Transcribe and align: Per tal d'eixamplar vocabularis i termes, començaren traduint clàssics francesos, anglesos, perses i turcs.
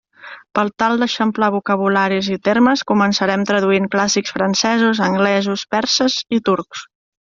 Per 0.59 0.61
tal 0.83 1.03
d'eixamplar 1.03 1.49
vocabularis 1.57 2.31
i 2.37 2.39
termes, 2.51 2.85
començaren 2.95 3.47
traduint 3.53 3.89
clàssics 3.99 4.37
francesos, 4.41 5.07
anglesos, 5.13 5.71
perses 5.79 6.23
i 6.39 6.47
turcs. 6.51 6.89